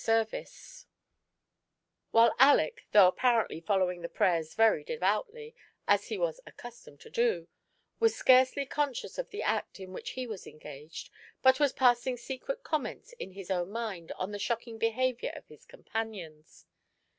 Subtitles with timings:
[0.03, 0.87] service;
[2.09, 5.53] while Aleck, though apparently following the prayers very devoutly,
[5.87, 7.47] as he was accristomed to do,
[7.99, 11.11] was scarcely conscious of the act in which he was engaged,
[11.43, 15.65] but was passing secret comments in liia own mind on the shocking behaviour of his
[15.67, 16.65] companions.